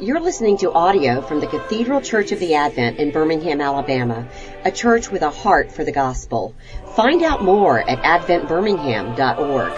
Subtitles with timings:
[0.00, 4.26] You're listening to audio from the Cathedral Church of the Advent in Birmingham, Alabama,
[4.64, 6.54] a church with a heart for the gospel.
[6.96, 9.72] Find out more at adventbirmingham.org.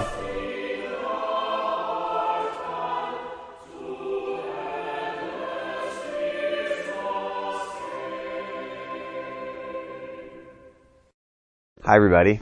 [11.82, 12.40] Hi, everybody.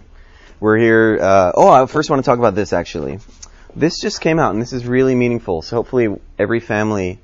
[0.60, 1.18] We're here.
[1.18, 3.20] Uh, oh, I first want to talk about this actually.
[3.74, 5.62] This just came out, and this is really meaningful.
[5.62, 7.20] So hopefully, every family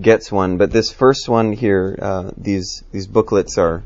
[0.00, 0.56] gets one.
[0.56, 3.82] But this first one here, uh, these these booklets are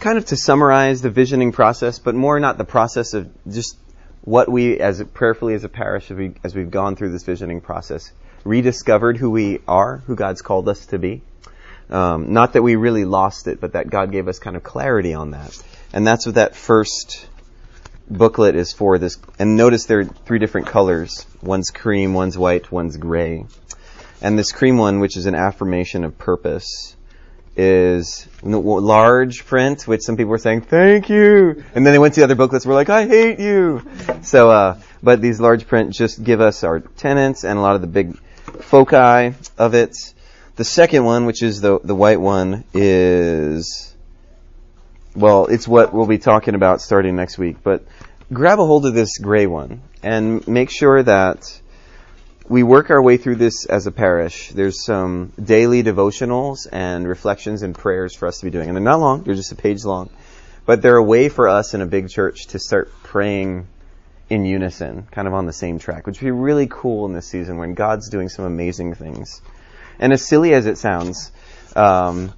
[0.00, 3.76] kind of to summarize the visioning process, but more not the process of just
[4.26, 7.60] what we, as prayerfully as a parish, as, we, as we've gone through this visioning
[7.60, 8.12] process,
[8.44, 11.22] rediscovered who we are, who God's called us to be.
[11.88, 15.14] Um, not that we really lost it, but that God gave us kind of clarity
[15.14, 15.56] on that.
[15.92, 17.28] And that's what that first
[18.10, 18.98] booklet is for.
[18.98, 21.24] This, and notice there are three different colors.
[21.40, 23.46] One's cream, one's white, one's gray.
[24.22, 26.96] And this cream one, which is an affirmation of purpose,
[27.56, 31.64] is large print, which some people were saying, thank you.
[31.74, 33.82] And then they went to the other booklets, were like, I hate you.
[34.22, 37.80] So, uh, but these large print just give us our tenants and a lot of
[37.80, 38.18] the big
[38.60, 39.96] foci of it.
[40.56, 43.94] The second one, which is the, the white one, is
[45.16, 47.56] well, it's what we'll be talking about starting next week.
[47.62, 47.84] But
[48.32, 51.60] grab a hold of this gray one and make sure that
[52.48, 54.50] we work our way through this as a parish.
[54.50, 58.68] There's some daily devotionals and reflections and prayers for us to be doing.
[58.68, 60.10] And they're not long, they're just a page long.
[60.64, 63.68] But they're a way for us in a big church to start praying
[64.28, 67.26] in unison, kind of on the same track, which would be really cool in this
[67.26, 69.40] season when God's doing some amazing things.
[69.98, 71.30] And as silly as it sounds,
[71.74, 72.32] um,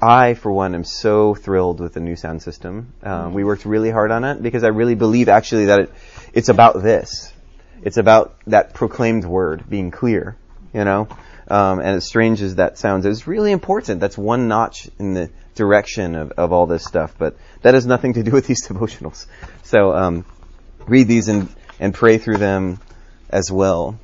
[0.00, 2.92] I, for one, am so thrilled with the new sound system.
[3.02, 5.92] Um, we worked really hard on it because I really believe actually that it,
[6.32, 7.32] it's about this.
[7.82, 10.36] It's about that proclaimed word being clear,
[10.72, 11.08] you know?
[11.48, 14.00] Um, and as strange as that sounds, it's really important.
[14.00, 18.14] That's one notch in the direction of, of all this stuff, but that has nothing
[18.14, 19.26] to do with these devotionals.
[19.62, 20.24] So, um,
[20.86, 22.80] read these and, and pray through them
[23.30, 23.98] as well.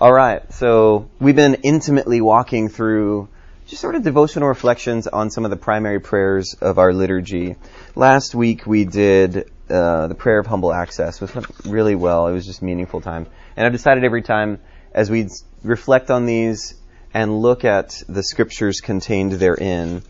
[0.00, 3.28] Alright, so we've been intimately walking through
[3.66, 7.56] just sort of devotional reflections on some of the primary prayers of our liturgy.
[7.94, 12.26] Last week we did uh, the prayer of humble access, went really well.
[12.26, 13.26] It was just meaningful time.
[13.56, 14.58] And I've decided every time
[14.92, 15.28] as we
[15.62, 16.74] reflect on these
[17.14, 20.02] and look at the scriptures contained therein,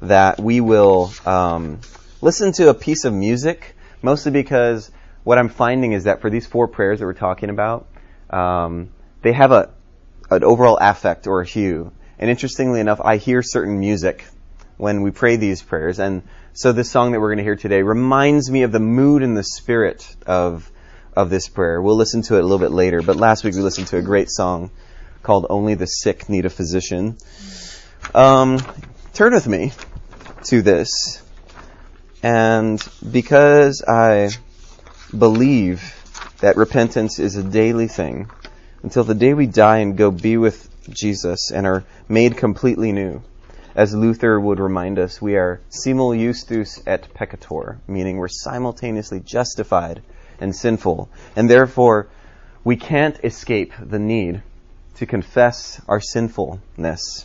[0.00, 1.80] that we will um,
[2.20, 4.90] listen to a piece of music, mostly because
[5.24, 7.86] what I'm finding is that for these four prayers that we're talking about,
[8.30, 8.90] um,
[9.22, 9.70] they have a
[10.30, 11.90] an overall affect or a hue.
[12.18, 14.24] And interestingly enough, I hear certain music
[14.78, 15.98] when we pray these prayers.
[15.98, 16.22] And
[16.54, 19.36] so this song that we're going to hear today reminds me of the mood and
[19.36, 20.70] the spirit of,
[21.14, 21.82] of this prayer.
[21.82, 23.02] We'll listen to it a little bit later.
[23.02, 24.70] But last week we listened to a great song
[25.22, 27.18] called Only the Sick Need a Physician.
[28.14, 28.58] Um,
[29.12, 29.72] turn with me
[30.44, 31.22] to this.
[32.22, 34.30] And because I
[35.16, 35.94] believe
[36.40, 38.30] that repentance is a daily thing,
[38.82, 43.22] until the day we die and go be with Jesus and are made completely new.
[43.78, 50.02] As Luther would remind us, we are simul justus et peccator, meaning we're simultaneously justified
[50.40, 52.08] and sinful, and therefore
[52.64, 54.42] we can't escape the need
[54.96, 57.24] to confess our sinfulness.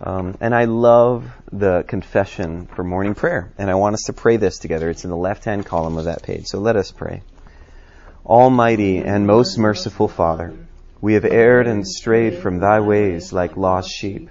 [0.00, 4.38] Um, and I love the confession for morning prayer, and I want us to pray
[4.38, 4.90] this together.
[4.90, 6.46] It's in the left-hand column of that page.
[6.46, 7.22] So let us pray.
[8.24, 10.52] Almighty and most merciful Father,
[11.00, 14.30] we have erred and strayed from thy ways like lost sheep.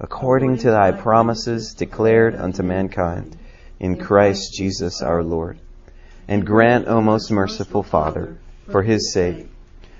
[0.00, 3.36] according to thy promises declared unto mankind
[3.80, 5.58] in Christ Jesus our Lord.
[6.26, 8.36] And grant, O most merciful Father,
[8.70, 9.46] for his sake,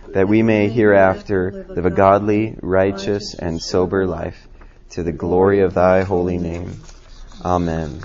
[0.08, 4.46] that we may hereafter live a godly, righteous, and sober life
[4.90, 6.80] to the glory of thy holy name.
[7.44, 8.02] Amen.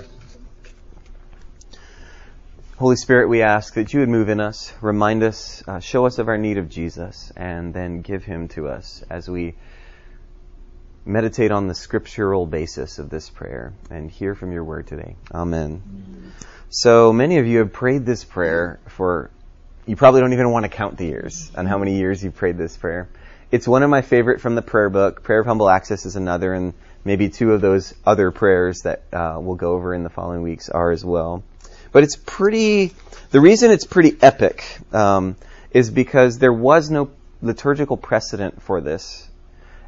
[2.76, 6.18] Holy Spirit, we ask that you would move in us, remind us, uh, show us
[6.18, 9.54] of our need of Jesus, and then give him to us as we
[11.06, 15.16] meditate on the scriptural basis of this prayer and hear from your word today.
[15.32, 15.82] Amen.
[15.84, 16.32] Amen.
[16.70, 19.30] So many of you have prayed this prayer for,
[19.86, 22.58] you probably don't even want to count the years on how many years you've prayed
[22.58, 23.08] this prayer.
[23.50, 25.22] It's one of my favorite from the prayer book.
[25.22, 26.74] Prayer of Humble Access is another, and
[27.04, 30.68] maybe two of those other prayers that uh, we'll go over in the following weeks
[30.68, 31.44] are as well.
[31.92, 32.92] But it's pretty.
[33.30, 35.36] The reason it's pretty epic um,
[35.70, 37.10] is because there was no
[37.42, 39.28] liturgical precedent for this,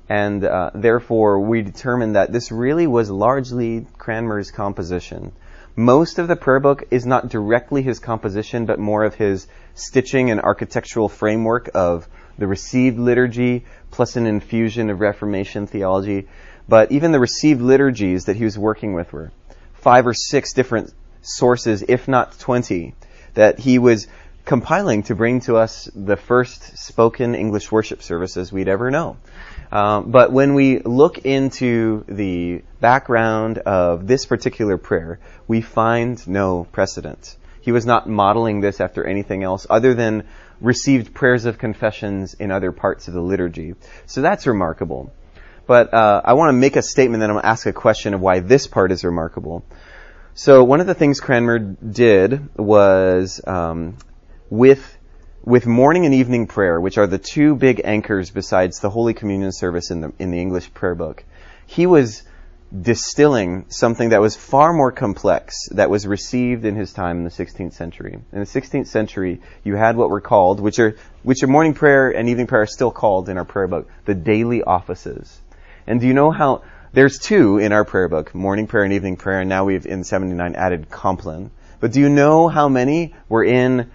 [0.08, 5.32] and uh, therefore we determined that this really was largely Cranmer's composition.
[5.74, 10.30] Most of the prayer book is not directly his composition, but more of his stitching
[10.30, 12.08] and architectural framework of
[12.38, 16.28] the received liturgy plus an infusion of Reformation theology.
[16.68, 19.32] But even the received liturgies that he was working with were
[19.74, 20.92] five or six different
[21.22, 22.94] sources, if not 20,
[23.34, 24.06] that he was
[24.44, 29.16] compiling to bring to us the first spoken English worship services we'd ever know.
[29.76, 36.64] Um, but when we look into the background of this particular prayer, we find no
[36.64, 37.36] precedent.
[37.60, 40.24] He was not modeling this after anything else other than
[40.62, 43.74] received prayers of confessions in other parts of the liturgy.
[44.06, 45.12] So that's remarkable.
[45.66, 48.14] But uh, I want to make a statement, then I'm going to ask a question
[48.14, 49.62] of why this part is remarkable.
[50.32, 53.98] So one of the things Cranmer did was um,
[54.48, 54.95] with
[55.46, 59.52] with morning and evening prayer, which are the two big anchors besides the Holy Communion
[59.52, 61.24] service in the in the English prayer book,
[61.66, 62.24] he was
[62.82, 67.30] distilling something that was far more complex that was received in his time in the
[67.30, 68.18] 16th century.
[68.32, 72.10] In the 16th century, you had what were called, which are which are morning prayer
[72.10, 75.40] and evening prayer are still called in our prayer book, the daily offices.
[75.86, 79.16] And do you know how there's two in our prayer book, morning prayer and evening
[79.16, 81.52] prayer, and now we've in 79 added Compline.
[81.78, 83.92] But do you know how many were in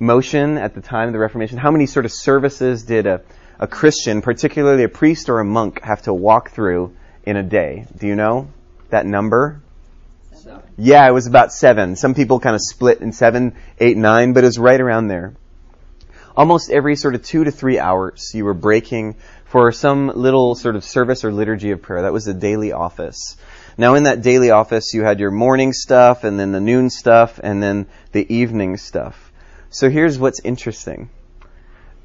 [0.00, 1.58] motion at the time of the Reformation?
[1.58, 3.20] How many sort of services did a,
[3.58, 7.86] a Christian, particularly a priest or a monk, have to walk through in a day?
[7.96, 8.48] Do you know
[8.88, 9.60] that number?
[10.32, 10.62] Seven.
[10.78, 11.96] Yeah, it was about seven.
[11.96, 15.34] Some people kind of split in seven, eight, nine, but it was right around there.
[16.36, 20.76] Almost every sort of two to three hours, you were breaking for some little sort
[20.76, 22.02] of service or liturgy of prayer.
[22.02, 23.36] That was the daily office.
[23.76, 27.40] Now, in that daily office, you had your morning stuff, and then the noon stuff,
[27.42, 29.29] and then the evening stuff.
[29.72, 31.10] So here's what's interesting.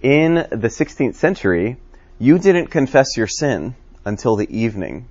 [0.03, 1.77] In the 16th century,
[2.19, 3.75] you didn't confess your sin
[4.05, 5.07] until the evening.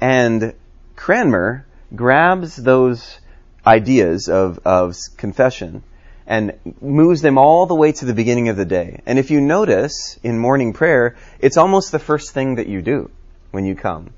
[0.00, 0.52] And
[0.96, 1.64] Cranmer
[1.94, 3.20] grabs those
[3.64, 5.84] ideas of, of confession
[6.26, 9.00] and moves them all the way to the beginning of the day.
[9.06, 13.10] And if you notice in morning prayer, it's almost the first thing that you do
[13.52, 14.10] when you come.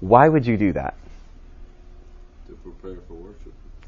[0.00, 0.94] Why would you do that?
[2.46, 3.11] To prepare for.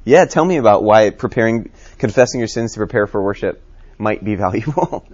[0.04, 3.62] Yeah, tell me about why preparing, confessing your sins to prepare for worship
[3.98, 5.06] might be valuable.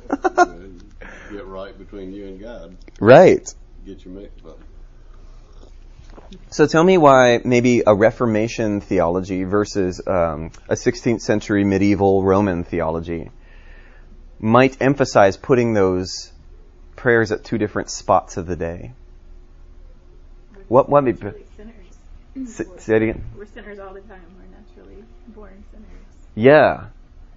[1.31, 2.77] Get right between you and God.
[2.99, 3.53] Right.
[3.87, 4.59] Get your mix up.
[6.51, 12.65] So tell me why maybe a Reformation theology versus um, a 16th century medieval Roman
[12.65, 13.31] theology
[14.39, 16.33] might emphasize putting those
[16.97, 18.93] prayers at two different spots of the day.
[20.69, 20.89] What?
[20.89, 21.05] What?
[21.05, 21.97] Be, sinners.
[22.79, 23.25] say it again.
[23.37, 24.23] We're sinners all the time.
[24.37, 24.60] We're naturally
[25.31, 25.87] born sinners.
[26.35, 26.87] Yeah,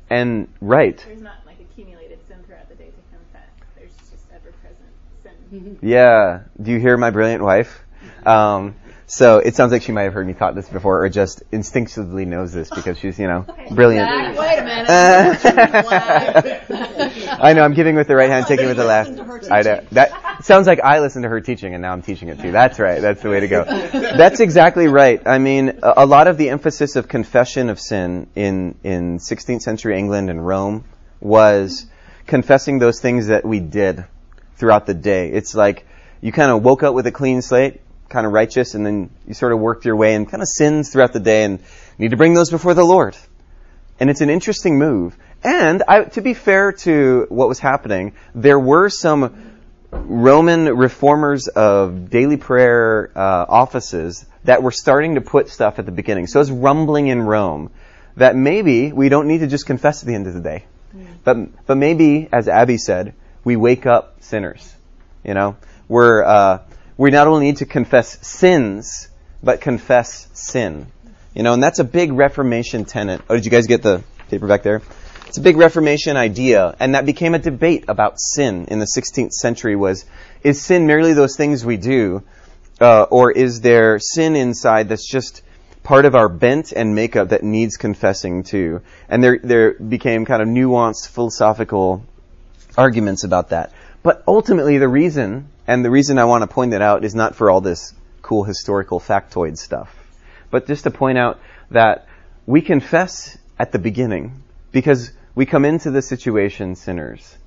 [0.10, 0.98] and right.
[1.06, 3.50] There's not like accumulated sin throughout the day to confess.
[3.76, 4.90] There's just ever-present
[5.24, 5.78] sin.
[5.90, 6.44] Yeah.
[6.62, 7.82] Do you hear my brilliant wife?
[8.26, 8.76] Um,
[9.14, 12.26] so it sounds like she might have heard me thought this before, or just instinctively
[12.26, 14.10] knows this because she's, you know, brilliant.
[14.36, 14.90] Wait a minute.
[17.40, 19.12] I know I'm giving with the right hand, taking with the left.
[19.52, 22.40] I know that sounds like I listened to her teaching, and now I'm teaching it
[22.40, 22.52] too.
[22.52, 23.02] That's right.
[23.02, 23.64] That's the way to go.
[23.94, 25.22] That's exactly right.
[25.28, 29.62] I mean, a, a lot of the emphasis of confession of sin in in 16th
[29.62, 30.86] century England and Rome
[31.20, 31.86] was
[32.26, 34.06] confessing those things that we did
[34.56, 35.30] throughout the day.
[35.30, 35.86] It's like
[36.20, 37.80] you kind of woke up with a clean slate,
[38.10, 40.92] kind of righteous, and then you sort of worked your way and kind of sins
[40.92, 41.60] throughout the day, and
[41.98, 43.16] need to bring those before the Lord.
[44.00, 45.16] And it's an interesting move.
[45.44, 49.52] And I, to be fair to what was happening, there were some
[49.92, 55.92] Roman reformers of daily prayer uh, offices that were starting to put stuff at the
[55.92, 56.28] beginning.
[56.28, 57.72] So it's rumbling in Rome
[58.16, 60.66] that maybe we don't need to just confess at the end of the day,
[61.24, 64.74] but but maybe, as Abby said, we wake up sinners.
[65.24, 65.56] You know,
[65.88, 66.60] we're uh,
[66.98, 69.08] we not only need to confess sins,
[69.42, 70.88] but confess sin.
[71.34, 73.22] You know, and that's a big Reformation tenet.
[73.30, 74.82] Oh, did you guys get the paper back there?
[75.28, 79.32] It's a big Reformation idea, and that became a debate about sin in the 16th
[79.32, 79.76] century.
[79.76, 80.06] Was
[80.44, 82.22] is sin merely those things we do,
[82.80, 85.42] uh, or is there sin inside that's just
[85.82, 88.82] part of our bent and makeup that needs confessing too?
[89.10, 92.06] And there there became kind of nuanced philosophical
[92.78, 93.72] arguments about that.
[94.04, 97.36] But ultimately, the reason, and the reason I want to point that out, is not
[97.36, 99.96] for all this cool historical factoid stuff,
[100.52, 101.40] but just to point out
[101.72, 102.08] that
[102.46, 104.44] we confess at the beginning
[104.74, 107.38] because we come into the situation sinners.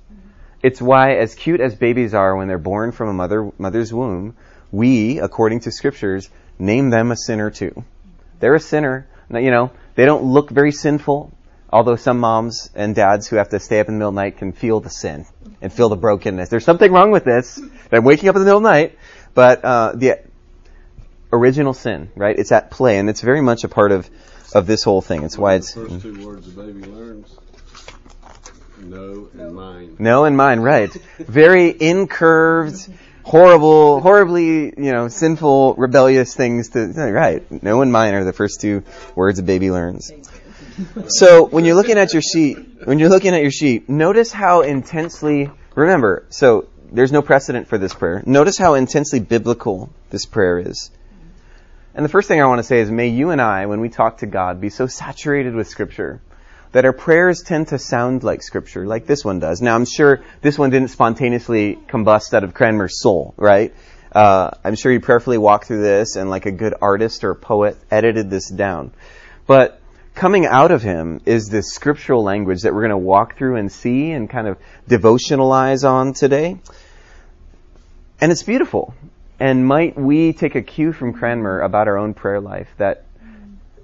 [0.63, 4.35] It's why, as cute as babies are when they're born from a mother, mother's womb,
[4.71, 7.83] we, according to scriptures, name them a sinner too.
[8.39, 9.07] They're a sinner.
[9.29, 11.31] Now, You know, they don't look very sinful,
[11.69, 14.21] although some moms and dads who have to stay up in the middle of the
[14.21, 15.25] night can feel the sin
[15.61, 16.49] and feel the brokenness.
[16.49, 17.59] There's something wrong with this.
[17.91, 18.97] I'm waking up in the middle of the night,
[19.33, 20.19] but uh, the
[21.31, 22.37] original sin, right?
[22.37, 24.09] It's at play, and it's very much a part of
[24.53, 25.23] of this whole thing.
[25.23, 27.35] It's why it's The first two words the baby learns,
[28.79, 29.95] no and mine.
[29.99, 30.91] no and mine, right?
[31.19, 32.87] Very incurved,
[33.23, 37.43] horrible, horribly, you know, sinful, rebellious things to right.
[37.63, 38.83] No and mine are the first two
[39.15, 40.11] words a baby learns.
[41.07, 44.61] So when you're looking at your sheet, when you're looking at your sheet, notice how
[44.61, 45.49] intensely.
[45.75, 48.23] Remember, so there's no precedent for this prayer.
[48.25, 50.91] Notice how intensely biblical this prayer is.
[51.93, 53.89] And the first thing I want to say is, may you and I, when we
[53.89, 56.21] talk to God, be so saturated with Scripture
[56.71, 59.61] that our prayers tend to sound like Scripture, like this one does.
[59.61, 63.73] Now, I'm sure this one didn't spontaneously combust out of Cranmer's soul, right?
[64.11, 67.77] Uh, I'm sure he prayerfully walked through this and, like a good artist or poet,
[67.89, 68.91] edited this down.
[69.47, 69.76] But
[70.17, 73.71] coming out of him is this scriptural language that we're going to walk through and
[73.71, 74.57] see and kind of
[74.89, 76.57] devotionalize on today.
[78.19, 78.95] And it's beautiful.
[79.39, 83.05] And might we take a cue from Cranmer about our own prayer life that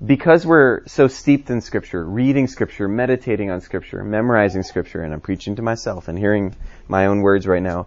[0.04, 5.22] because we're so steeped in Scripture, reading Scripture, meditating on Scripture, memorizing Scripture, and I'm
[5.22, 6.56] preaching to myself and hearing
[6.88, 7.86] my own words right now,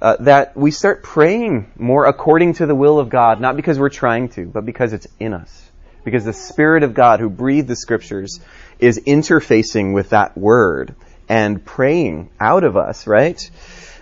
[0.00, 3.88] uh, that we start praying more according to the will of God, not because we're
[3.90, 5.69] trying to, but because it's in us.
[6.04, 8.40] Because the Spirit of God who breathed the Scriptures
[8.78, 10.94] is interfacing with that Word
[11.28, 13.50] and praying out of us, right?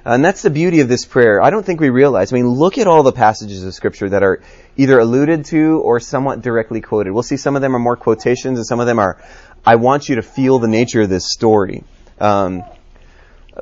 [0.05, 1.43] And that's the beauty of this prayer.
[1.43, 2.33] I don't think we realize.
[2.33, 4.41] I mean, look at all the passages of Scripture that are
[4.77, 7.13] either alluded to or somewhat directly quoted.
[7.13, 9.23] We'll see some of them are more quotations and some of them are,
[9.67, 11.85] I want you to feel the nature of this story.
[12.19, 12.65] Um,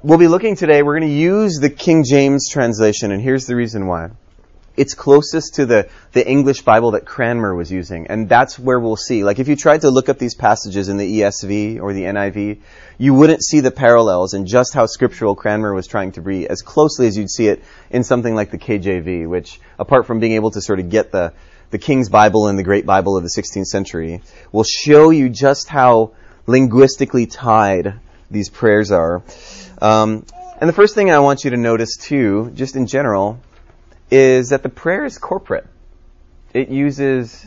[0.02, 3.56] we'll be looking today, we're going to use the King James translation, and here's the
[3.56, 4.10] reason why.
[4.76, 8.96] It's closest to the, the English Bible that Cranmer was using, and that's where we'll
[8.96, 9.24] see.
[9.24, 12.60] Like, if you tried to look up these passages in the ESV or the NIV,
[12.98, 16.62] you wouldn't see the parallels and just how scriptural Cranmer was trying to be as
[16.62, 20.50] closely as you'd see it in something like the KJV, which, apart from being able
[20.50, 21.32] to sort of get the,
[21.70, 24.20] the King's Bible and the Great Bible of the 16th century,
[24.52, 26.12] will show you just how
[26.46, 27.94] linguistically tied
[28.30, 29.22] these prayers are.
[29.80, 30.24] Um,
[30.60, 33.40] and the first thing I want you to notice too, just in general,
[34.10, 35.66] is that the prayer is corporate.
[36.52, 37.46] It uses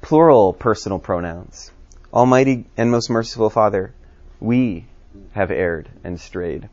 [0.00, 1.70] plural personal pronouns.
[2.12, 3.94] Almighty and most merciful Father,
[4.40, 4.86] we
[5.32, 6.68] have erred and strayed.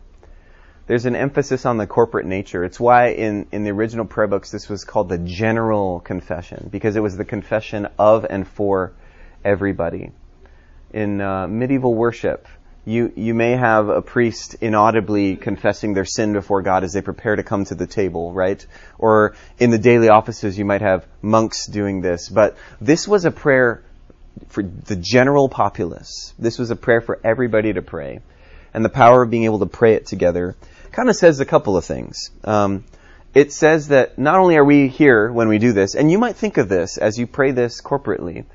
[0.88, 2.63] There's an emphasis on the corporate nature.
[2.63, 6.96] It's why in, in the original prayer books this was called the general confession, because
[6.96, 8.94] it was the confession of and for
[9.46, 10.12] everybody.
[10.92, 12.48] In uh, medieval worship,
[12.89, 17.36] you, you may have a priest inaudibly confessing their sin before God as they prepare
[17.36, 18.65] to come to the table, right?
[18.98, 22.29] Or in the daily offices, you might have monks doing this.
[22.29, 23.84] But this was a prayer
[24.48, 26.34] for the general populace.
[26.39, 28.22] This was a prayer for everybody to pray.
[28.74, 30.55] And the power of being able to pray it together
[30.91, 32.31] kind of says a couple of things.
[32.43, 32.86] Um,
[33.36, 36.38] it says that not only are we here when we do this, and you might
[36.38, 38.46] think of this as you pray this corporately,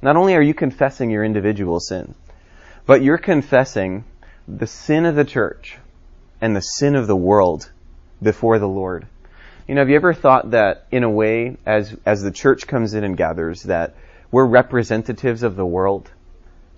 [0.00, 2.14] not only are you confessing your individual sin,
[2.86, 4.04] but you're confessing
[4.48, 5.78] the sin of the church
[6.40, 7.70] and the sin of the world
[8.22, 9.06] before the Lord.
[9.68, 12.94] You know, have you ever thought that in a way, as, as the church comes
[12.94, 13.94] in and gathers, that
[14.30, 16.10] we're representatives of the world?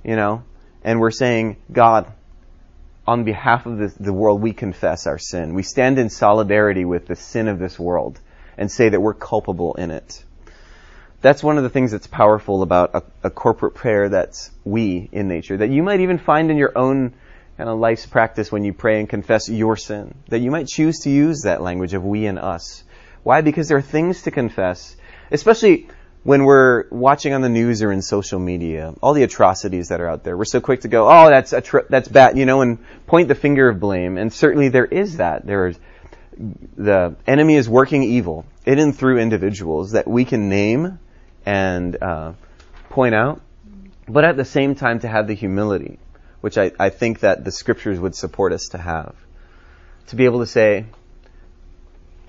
[0.05, 0.43] You know?
[0.83, 2.13] And we're saying, God,
[3.07, 5.55] on behalf of the, the world, we confess our sin.
[5.55, 8.21] We stand in solidarity with the sin of this world
[8.59, 10.23] and say that we're culpable in it.
[11.25, 15.27] That's one of the things that's powerful about a, a corporate prayer that's we in
[15.27, 17.15] nature, that you might even find in your own
[17.57, 20.99] kind of life's practice when you pray and confess your sin, that you might choose
[21.05, 22.85] to use that language of we and us.
[23.23, 23.41] Why?
[23.41, 24.97] Because there are things to confess,
[25.31, 25.89] especially
[26.25, 30.09] when we're watching on the news or in social media, all the atrocities that are
[30.11, 30.37] out there.
[30.37, 31.55] We're so quick to go, oh, that's
[31.89, 34.19] that's bad, you know, and point the finger of blame.
[34.19, 35.47] And certainly there is that.
[35.47, 35.79] There is
[36.77, 40.99] the enemy is working evil in and through individuals that we can name
[41.47, 42.33] and uh,
[42.91, 43.41] point out,
[44.09, 45.99] but at the same time to have the humility,
[46.41, 49.15] which I, I think that the scriptures would support us to have,
[50.09, 50.87] to be able to say,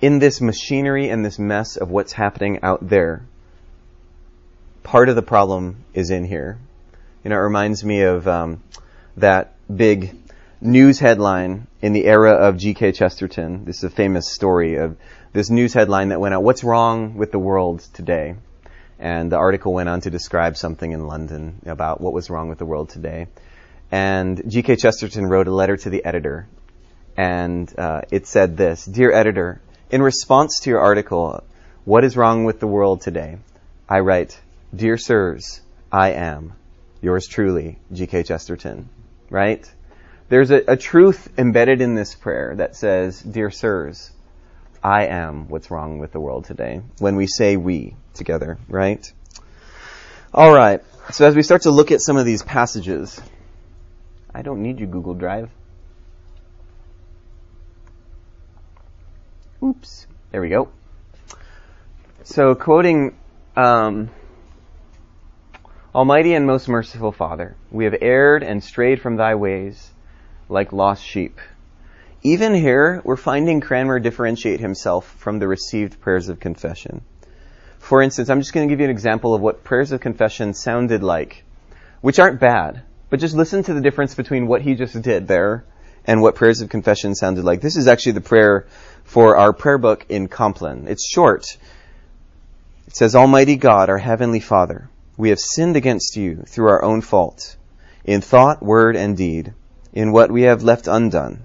[0.00, 3.22] in this machinery and this mess of what's happening out there,
[4.82, 6.58] part of the problem is in here.
[7.24, 8.62] You know, it reminds me of um,
[9.16, 10.14] that big
[10.60, 12.92] news headline in the era of G.K.
[12.92, 13.64] Chesterton.
[13.64, 14.96] This is a famous story of
[15.32, 18.36] this news headline that went out, What's wrong with the world today?
[18.98, 22.58] And the article went on to describe something in London about what was wrong with
[22.58, 23.26] the world today.
[23.90, 24.76] And G.K.
[24.76, 26.46] Chesterton wrote a letter to the editor.
[27.16, 29.60] and uh, it said this Dear editor,
[29.90, 31.42] in response to your article,
[31.84, 33.38] What is Wrong with the World Today?
[33.88, 34.38] I write,
[34.74, 35.60] Dear sirs,
[35.92, 36.54] I am.
[37.00, 38.24] Yours truly, G.K.
[38.24, 38.88] Chesterton.
[39.30, 39.64] Right?
[40.28, 44.10] There's a, a truth embedded in this prayer that says, Dear sirs,
[44.86, 46.80] I am what's wrong with the world today.
[47.00, 49.04] When we say we together, right?
[50.32, 50.80] All right.
[51.10, 53.20] So as we start to look at some of these passages,
[54.32, 55.50] I don't need you, Google Drive.
[59.60, 60.06] Oops.
[60.30, 60.68] There we go.
[62.22, 63.16] So quoting
[63.56, 64.10] um,
[65.92, 69.90] Almighty and most merciful Father, we have erred and strayed from thy ways
[70.48, 71.40] like lost sheep.
[72.22, 77.02] Even here, we're finding Cranmer differentiate himself from the received prayers of confession.
[77.78, 80.54] For instance, I'm just going to give you an example of what prayers of confession
[80.54, 81.44] sounded like,
[82.00, 85.64] which aren't bad, but just listen to the difference between what he just did there
[86.04, 87.60] and what prayers of confession sounded like.
[87.60, 88.66] This is actually the prayer
[89.04, 90.86] for our prayer book in Compline.
[90.88, 91.56] It's short.
[92.86, 97.02] It says, Almighty God, our Heavenly Father, we have sinned against you through our own
[97.02, 97.56] fault,
[98.04, 99.52] in thought, word, and deed,
[99.92, 101.44] in what we have left undone,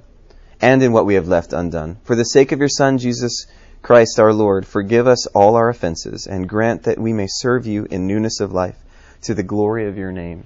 [0.61, 1.97] and in what we have left undone.
[2.03, 3.47] For the sake of your Son, Jesus
[3.81, 7.85] Christ our Lord, forgive us all our offenses, and grant that we may serve you
[7.89, 8.77] in newness of life,
[9.23, 10.45] to the glory of your name.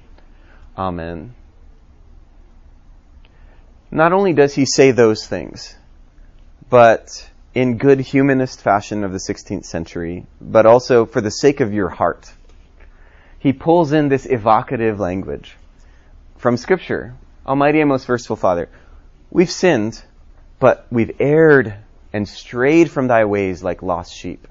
[0.78, 1.36] Amen.
[3.92, 5.76] Not only does he say those things,
[6.70, 11.74] but in good humanist fashion of the 16th century, but also for the sake of
[11.74, 12.32] your heart.
[13.40, 15.56] He pulls in this evocative language
[16.38, 17.16] from Scripture.
[17.46, 18.70] Almighty and most merciful Father,
[19.36, 20.02] we've sinned,
[20.60, 21.76] but we've erred
[22.14, 24.48] and strayed from thy ways like lost sheep.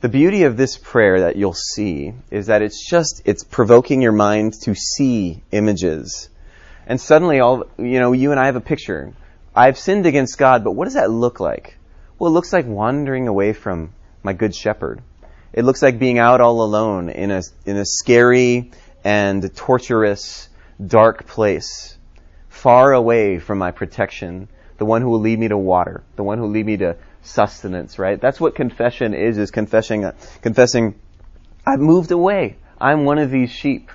[0.00, 4.12] The beauty of this prayer that you'll see is that it's just, it's provoking your
[4.12, 6.30] mind to see images.
[6.86, 9.12] And suddenly all, you know, you and I have a picture.
[9.54, 11.76] I've sinned against God, but what does that look like?
[12.18, 13.92] Well, it looks like wandering away from
[14.22, 15.02] my good shepherd.
[15.52, 18.70] It looks like being out all alone in a, in a scary
[19.04, 20.48] and torturous,
[20.82, 21.98] dark place,
[22.62, 24.46] far away from my protection,
[24.76, 26.94] the one who will lead me to water, the one who will lead me to
[27.22, 28.20] sustenance, right?
[28.20, 30.10] That's what confession is, is confessing,
[30.42, 30.94] confessing,
[31.66, 32.56] I've moved away.
[32.78, 33.90] I'm one of these sheep.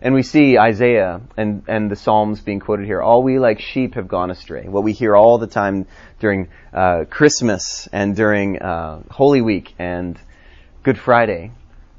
[0.00, 3.02] And we see Isaiah and, and the Psalms being quoted here.
[3.02, 4.68] All we like sheep have gone astray.
[4.68, 5.86] What we hear all the time
[6.20, 10.18] during uh, Christmas and during uh, Holy Week and
[10.82, 11.50] Good Friday.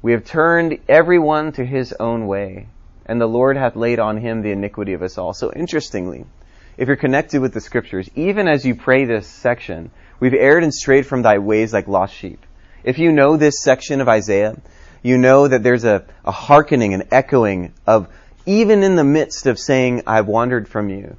[0.02, 2.68] We have turned everyone to his own way,
[3.10, 5.34] and the Lord hath laid on him the iniquity of us all.
[5.34, 6.26] So interestingly,
[6.76, 10.72] if you're connected with the scriptures, even as you pray this section, we've erred and
[10.72, 12.46] strayed from thy ways like lost sheep.
[12.84, 14.56] If you know this section of Isaiah,
[15.02, 18.06] you know that there's a, a hearkening, an echoing of
[18.46, 21.16] even in the midst of saying, I've wandered from you,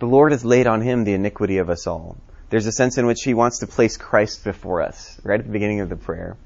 [0.00, 2.18] the Lord has laid on him the iniquity of us all.
[2.50, 5.52] There's a sense in which he wants to place Christ before us, right at the
[5.52, 6.36] beginning of the prayer.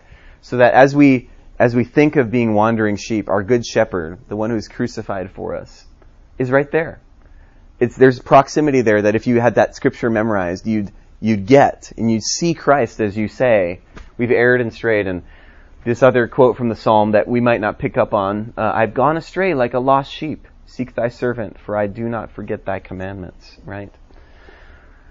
[0.42, 4.36] So that as we, as we think of being wandering sheep, our good shepherd, the
[4.36, 5.84] one who's crucified for us,
[6.38, 7.00] is right there.
[7.80, 12.10] It's, there's proximity there that if you had that scripture memorized, you'd, you'd get, and
[12.10, 13.80] you'd see Christ as you say,
[14.18, 15.22] we've erred and strayed, and
[15.84, 18.92] this other quote from the psalm that we might not pick up on uh, I've
[18.92, 20.46] gone astray like a lost sheep.
[20.66, 23.92] Seek thy servant, for I do not forget thy commandments, right?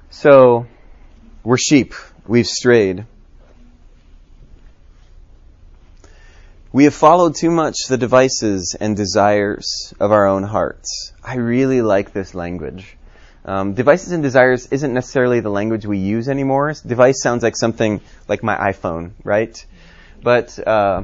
[0.09, 0.67] So,
[1.43, 1.93] we're sheep.
[2.27, 3.05] We've strayed.
[6.75, 11.13] We have followed too much the devices and desires of our own hearts.
[11.23, 12.97] I really like this language.
[13.45, 16.73] Um, devices and desires isn't necessarily the language we use anymore.
[16.85, 19.65] Device sounds like something like my iPhone, right?
[20.21, 21.03] But uh,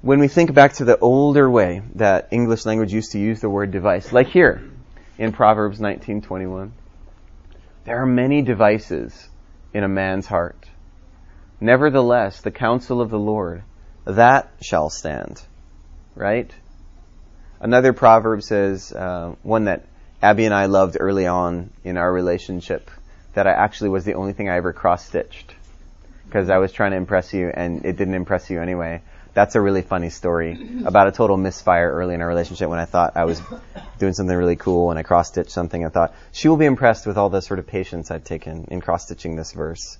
[0.00, 3.48] when we think back to the older way that English language used to use the
[3.48, 4.60] word device, like here
[5.18, 6.72] in Proverbs 19:21,
[7.84, 9.28] there are many devices
[9.72, 10.68] in a man's heart.
[11.60, 13.62] Nevertheless, the counsel of the Lord
[14.04, 15.42] that shall stand.
[16.14, 16.50] Right?
[17.60, 19.86] Another proverb says, uh, one that
[20.20, 22.90] Abby and I loved early on in our relationship,
[23.34, 25.54] that I actually was the only thing I ever cross stitched
[26.26, 29.02] because I was trying to impress you and it didn't impress you anyway.
[29.34, 32.84] That's a really funny story about a total misfire early in our relationship when I
[32.84, 33.40] thought I was
[33.98, 35.84] doing something really cool and I cross stitched something.
[35.84, 38.80] I thought she will be impressed with all the sort of patience I've taken in
[38.80, 39.98] cross stitching this verse.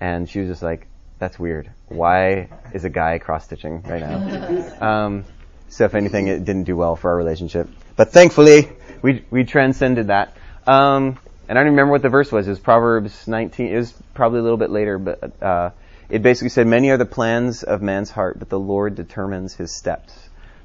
[0.00, 0.86] And she was just like,
[1.22, 1.70] that's weird.
[1.86, 4.78] Why is a guy cross stitching right now?
[4.82, 5.24] Um,
[5.68, 7.68] so if anything, it didn't do well for our relationship.
[7.94, 8.68] But thankfully,
[9.02, 10.36] we, we transcended that.
[10.66, 12.48] Um, and I don't remember what the verse was.
[12.48, 13.66] It was Proverbs 19.
[13.68, 15.70] It was probably a little bit later, but uh,
[16.10, 19.72] it basically said, "Many are the plans of man's heart, but the Lord determines his
[19.72, 20.12] steps."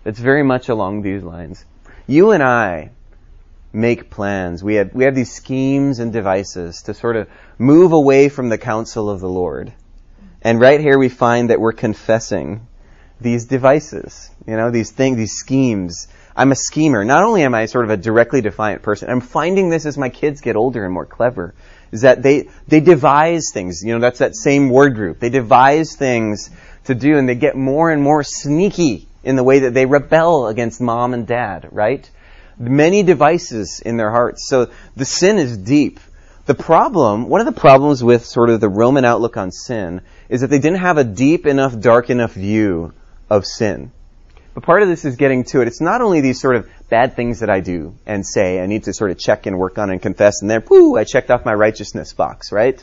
[0.06, 1.64] It's very much along these lines.
[2.08, 2.90] You and I
[3.72, 4.64] make plans.
[4.64, 7.28] We have, we have these schemes and devices to sort of
[7.60, 9.74] move away from the counsel of the Lord.
[10.42, 12.68] And right here we find that we're confessing
[13.20, 16.08] these devices, you know, these things, these schemes.
[16.36, 17.04] I'm a schemer.
[17.04, 20.10] Not only am I sort of a directly defiant person, I'm finding this as my
[20.10, 21.56] kids get older and more clever,
[21.92, 23.82] is that they, they devise things.
[23.84, 25.20] You know, that's that same word group.
[25.20, 26.52] They devise things
[26.86, 30.48] to do and they get more and more sneaky in the way that they rebel
[30.48, 32.10] against mom and dad, right?
[32.60, 34.48] Many devices in their hearts.
[34.48, 36.00] So the sin is deep.
[36.48, 40.40] The problem, one of the problems with sort of the Roman outlook on sin is
[40.40, 42.94] that they didn't have a deep enough, dark enough view
[43.30, 43.92] of sin.
[44.54, 45.68] But part of this is getting to it.
[45.68, 48.86] It's not only these sort of bad things that I do and say I need
[48.86, 51.44] to sort of check and work on and confess and then, whoo, I checked off
[51.44, 52.82] my righteousness box, right?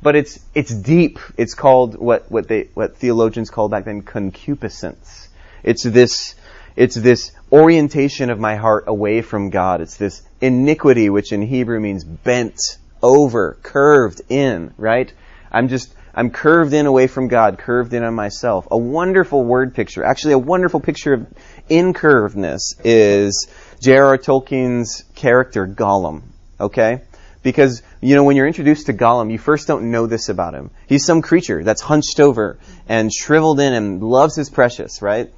[0.00, 1.18] But it's, it's deep.
[1.36, 5.28] It's called what, what they, what theologians call back then concupiscence.
[5.62, 6.36] It's this,
[6.74, 9.82] it's this orientation of my heart away from God.
[9.82, 12.58] It's this iniquity, which in Hebrew means bent
[13.04, 15.12] over, curved in, right?
[15.52, 18.66] I'm just, I'm curved in away from God, curved in on myself.
[18.70, 21.26] A wonderful word picture, actually a wonderful picture of
[21.68, 23.46] incurvedness is
[23.82, 24.16] J.R.R.
[24.16, 26.22] Tolkien's character Gollum,
[26.58, 27.02] okay?
[27.42, 30.70] Because, you know, when you're introduced to Gollum, you first don't know this about him.
[30.86, 35.30] He's some creature that's hunched over and shriveled in and loves his precious, right?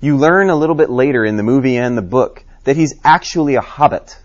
[0.00, 3.54] You learn a little bit later in the movie and the book that he's actually
[3.54, 4.18] a hobbit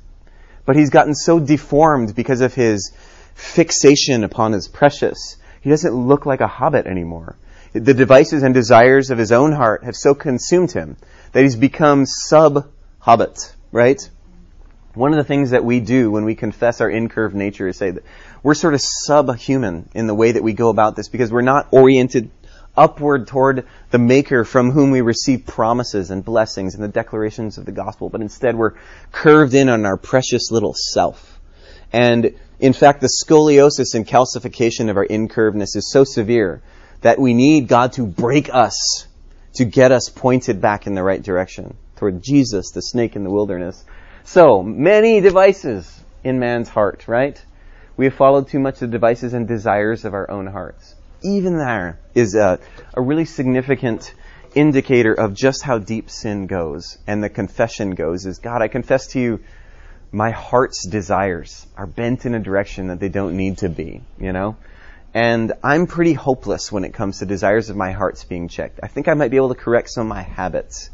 [0.67, 2.91] but he's gotten so deformed because of his
[3.33, 5.37] fixation upon his precious.
[5.61, 7.37] He doesn't look like a hobbit anymore.
[7.71, 10.97] The devices and desires of his own heart have so consumed him
[11.31, 14.09] that he's become sub-hobbit, right?
[14.93, 17.91] One of the things that we do when we confess our incurved nature is say
[17.91, 18.03] that
[18.43, 21.67] we're sort of subhuman in the way that we go about this because we're not
[21.71, 22.29] oriented
[22.77, 27.65] upward toward the Maker from whom we receive promises and blessings and the declarations of
[27.65, 28.73] the gospel, but instead we're
[29.11, 31.39] curved in on our precious little self.
[31.91, 36.61] And in fact, the scoliosis and calcification of our incurvedness is so severe
[37.01, 39.07] that we need God to break us
[39.55, 43.31] to get us pointed back in the right direction toward Jesus, the snake in the
[43.31, 43.83] wilderness.
[44.23, 45.91] So, many devices
[46.23, 47.41] in man's heart, right?
[47.95, 50.95] We have followed too much the devices and desires of our own hearts
[51.27, 52.59] even there is a,
[52.93, 54.13] a really significant
[54.55, 59.07] indicator of just how deep sin goes and the confession goes is God, I confess
[59.07, 59.39] to you
[60.11, 64.31] my heart's desires are bent in a direction that they don't need to be, you
[64.31, 64.55] know?
[65.13, 68.79] And I'm pretty hopeless when it comes to desires of my heart's being checked.
[68.83, 70.89] I think I might be able to correct some of my habits.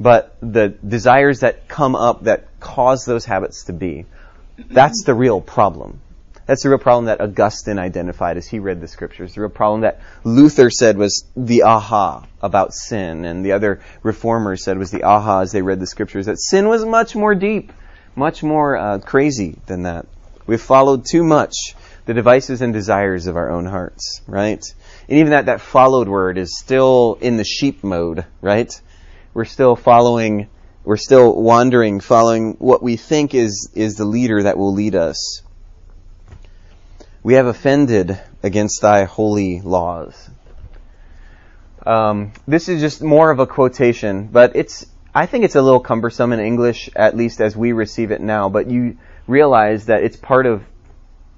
[0.00, 4.06] But the desires that come up that cause those habits to be,
[4.56, 6.00] that's the real problem.
[6.48, 9.34] That's the real problem that Augustine identified as he read the scriptures.
[9.34, 14.64] The real problem that Luther said was the aha about sin, and the other reformers
[14.64, 16.24] said was the aha as they read the scriptures.
[16.24, 17.70] That sin was much more deep,
[18.16, 20.06] much more uh, crazy than that.
[20.46, 21.52] We've followed too much
[22.06, 24.64] the devices and desires of our own hearts, right?
[25.06, 28.72] And even that, that followed word is still in the sheep mode, right?
[29.34, 30.48] We're still following,
[30.82, 35.42] we're still wandering, following what we think is, is the leader that will lead us.
[37.28, 40.30] We have offended against thy holy laws.
[41.84, 45.80] Um, this is just more of a quotation, but it's, I think it's a little
[45.80, 50.16] cumbersome in English, at least as we receive it now, but you realize that it's
[50.16, 50.62] part of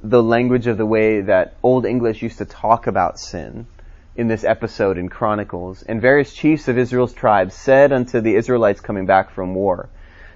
[0.01, 3.67] the language of the way that Old English used to talk about sin
[4.15, 5.83] in this episode in Chronicles.
[5.83, 9.89] And various chiefs of Israel's tribes said unto the Israelites coming back from war,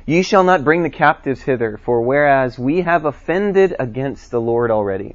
[0.05, 4.73] Ye shall not bring the captives hither, for whereas we have offended against the Lord
[4.73, 5.15] already,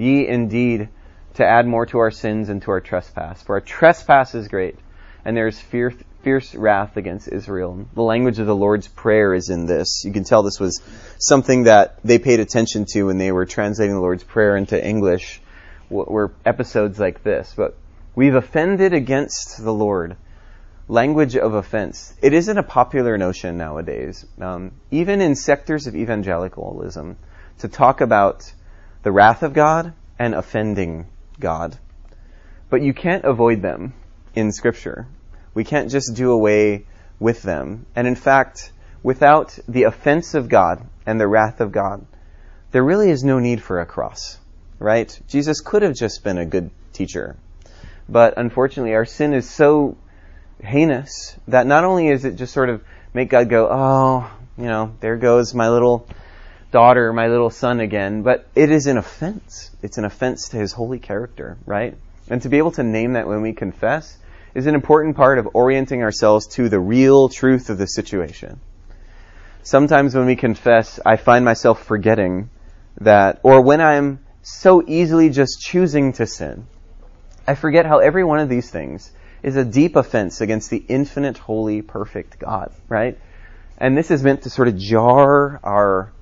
[0.00, 0.88] Ye indeed
[1.34, 3.42] to add more to our sins and to our trespass.
[3.42, 4.78] For our trespass is great,
[5.26, 7.86] and there is fierce, fierce wrath against Israel.
[7.94, 10.02] The language of the Lord's Prayer is in this.
[10.02, 10.80] You can tell this was
[11.18, 15.42] something that they paid attention to when they were translating the Lord's Prayer into English,
[15.90, 17.52] were episodes like this.
[17.54, 17.76] But
[18.14, 20.16] we've offended against the Lord.
[20.88, 22.14] Language of offense.
[22.22, 27.16] It isn't a popular notion nowadays, um, even in sectors of evangelicalism,
[27.58, 28.50] to talk about
[29.02, 31.06] the wrath of God and offending
[31.38, 31.78] God.
[32.68, 33.94] But you can't avoid them
[34.34, 35.06] in Scripture.
[35.54, 36.86] We can't just do away
[37.18, 37.86] with them.
[37.96, 42.06] And in fact, without the offense of God and the wrath of God,
[42.70, 44.38] there really is no need for a cross,
[44.78, 45.20] right?
[45.28, 47.36] Jesus could have just been a good teacher.
[48.08, 49.96] But unfortunately, our sin is so
[50.62, 52.82] heinous that not only is it just sort of
[53.14, 56.06] make God go, oh, you know, there goes my little
[56.70, 59.70] daughter, my little son again, but it is an offense.
[59.82, 61.96] It's an offense to his holy character, right?
[62.28, 64.16] And to be able to name that when we confess
[64.54, 68.60] is an important part of orienting ourselves to the real truth of the situation.
[69.62, 72.50] sometimes when we confess, I find myself forgetting
[73.00, 76.66] that, or when I'm so easily just choosing to sin,
[77.46, 79.10] I forget how every one of these things
[79.42, 83.18] is a deep offense against the infinite, holy, perfect God, right?
[83.78, 86.12] And this is meant to sort of jar our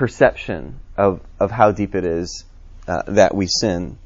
[0.00, 2.46] perception of, of how deep it is
[2.88, 3.98] uh, that we sin.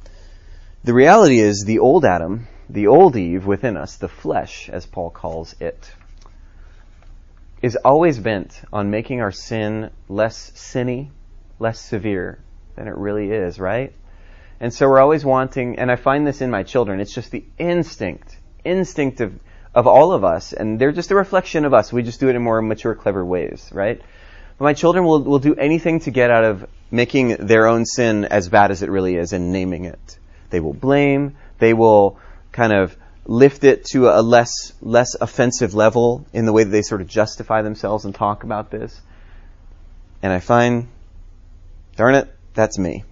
[0.83, 5.11] The reality is the old Adam, the old Eve within us, the flesh, as Paul
[5.11, 5.93] calls it,
[7.63, 11.13] is always bent on making our sin less sinny,
[11.61, 12.41] less severe
[12.75, 13.93] than it really is, right?
[14.59, 17.45] And so we're always wanting, and I find this in my children, it's just the
[17.57, 19.39] instinct, instinct of,
[19.73, 21.93] of all of us, and they're just a reflection of us.
[21.93, 24.03] We just do it in more mature, clever ways, right?
[24.59, 28.25] But my children will, will do anything to get out of making their own sin
[28.25, 30.19] as bad as it really is and naming it.
[30.51, 32.19] They will blame, they will
[32.53, 36.83] kind of lift it to a less, less offensive level in the way that they
[36.83, 39.01] sort of justify themselves and talk about this.
[40.23, 40.89] And I find,
[41.97, 43.05] darn it, that's me.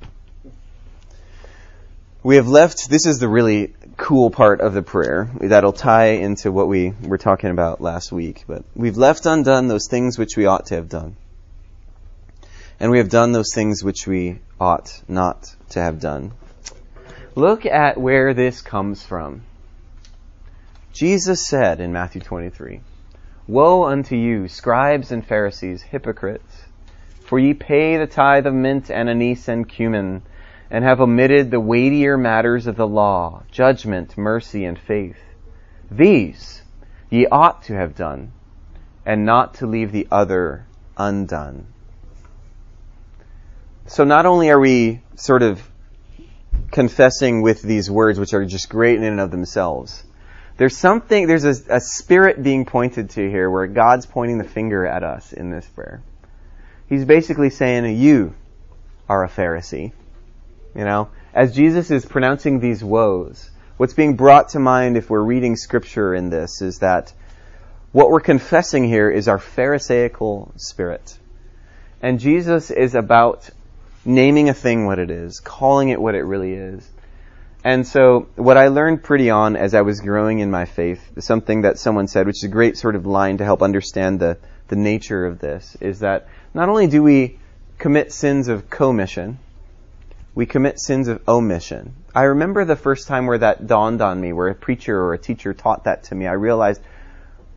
[2.22, 6.52] We have left, this is the really cool part of the prayer that'll tie into
[6.52, 8.44] what we were talking about last week.
[8.46, 11.16] But we've left undone those things which we ought to have done.
[12.82, 16.32] And we have done those things which we ought not to have done.
[17.36, 19.42] Look at where this comes from.
[20.92, 22.80] Jesus said in Matthew 23,
[23.46, 26.64] Woe unto you, scribes and Pharisees, hypocrites!
[27.24, 30.22] For ye pay the tithe of mint and anise and cumin,
[30.68, 35.22] and have omitted the weightier matters of the law, judgment, mercy, and faith.
[35.88, 36.62] These
[37.10, 38.32] ye ought to have done,
[39.06, 40.66] and not to leave the other
[40.96, 41.71] undone.
[43.86, 45.62] So not only are we sort of
[46.70, 50.02] confessing with these words, which are just great in and of themselves,
[50.56, 54.86] there's something, there's a, a spirit being pointed to here where God's pointing the finger
[54.86, 56.02] at us in this prayer.
[56.88, 58.34] He's basically saying, you
[59.08, 59.92] are a Pharisee
[60.74, 65.22] you know, as Jesus is pronouncing these woes, what's being brought to mind if we're
[65.22, 67.12] reading scripture in this is that
[67.92, 71.18] what we're confessing here is our Pharisaical spirit.
[72.00, 73.50] And Jesus is about
[74.04, 76.88] naming a thing what it is, calling it what it really is.
[77.64, 81.62] And so what I learned pretty on as I was growing in my faith, something
[81.62, 84.76] that someone said, which is a great sort of line to help understand the, the
[84.76, 87.38] nature of this, is that not only do we
[87.78, 89.38] commit sins of commission,
[90.34, 91.94] we commit sins of omission.
[92.14, 95.18] I remember the first time where that dawned on me, where a preacher or a
[95.18, 96.26] teacher taught that to me.
[96.26, 96.80] I realized,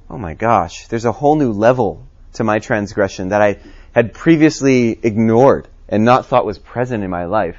[0.10, 3.60] oh my gosh, there's a whole new level to my transgression that I
[3.94, 7.58] had previously ignored and not thought was present in my life.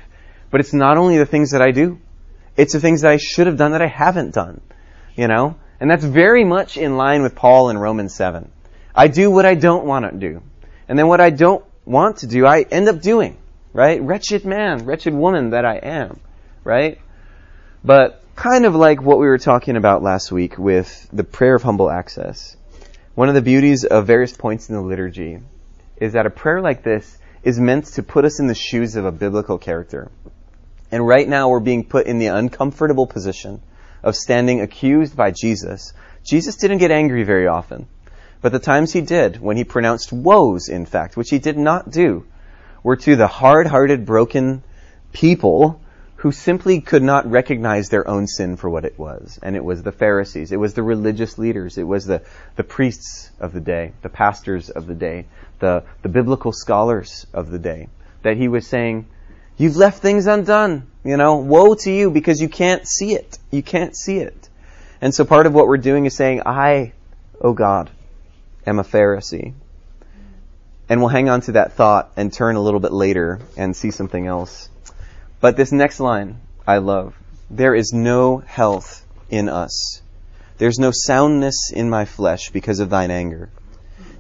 [0.51, 1.99] But it's not only the things that I do,
[2.57, 4.61] it's the things that I should have done that I haven't done.
[5.15, 5.57] You know?
[5.81, 8.51] And that's very much in line with Paul in Romans 7.
[8.95, 10.43] I do what I don't want to do.
[10.89, 13.37] And then what I don't want to do, I end up doing
[13.77, 14.01] right?
[14.01, 16.19] Wretched man, wretched woman that I am,
[16.65, 16.99] right?
[17.85, 21.63] But kind of like what we were talking about last week with the prayer of
[21.63, 22.57] humble access.
[23.15, 25.41] One of the beauties of various points in the liturgy
[25.99, 29.05] is that a prayer like this is meant to put us in the shoes of
[29.05, 30.11] a biblical character.
[30.91, 33.61] And right now we're being put in the uncomfortable position
[34.03, 35.93] of standing accused by Jesus.
[36.25, 37.87] Jesus didn't get angry very often.
[38.41, 41.91] But the times he did, when he pronounced woes, in fact, which he did not
[41.91, 42.27] do,
[42.83, 44.63] were to the hard-hearted, broken
[45.13, 45.81] people
[46.17, 49.39] who simply could not recognize their own sin for what it was.
[49.43, 50.51] And it was the Pharisees.
[50.51, 51.77] It was the religious leaders.
[51.77, 52.23] It was the,
[52.57, 55.27] the priests of the day, the pastors of the day,
[55.59, 57.89] the, the biblical scholars of the day.
[58.23, 59.07] That he was saying,
[59.59, 60.87] you've left things undone.
[61.05, 63.39] You know, woe to you because you can't see it.
[63.51, 64.49] You can't see it.
[65.01, 66.93] And so part of what we're doing is saying, I,
[67.41, 67.91] oh God,
[68.67, 69.53] am a Pharisee.
[70.89, 73.91] And we'll hang on to that thought and turn a little bit later and see
[73.91, 74.71] something else.
[75.41, 77.15] But this next line I love.
[77.51, 80.03] There is no health in us.
[80.59, 83.51] There's no soundness in my flesh because of thine anger.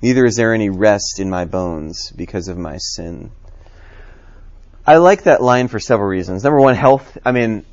[0.02, 3.30] Neither is there any rest in my bones because of my sin.
[4.86, 6.44] I like that line for several reasons.
[6.44, 7.64] Number one, health, I mean,